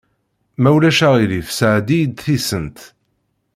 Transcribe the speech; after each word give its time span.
Ma 0.61 0.69
ulac 0.75 0.99
aɣilif 1.07 1.47
sɛeddi-yi-d 1.57 2.17
tisent. 2.23 2.79